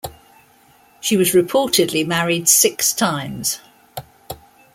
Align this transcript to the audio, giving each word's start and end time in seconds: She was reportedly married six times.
She 0.99 1.15
was 1.15 1.33
reportedly 1.33 2.07
married 2.07 2.49
six 2.49 2.91
times. 2.91 3.59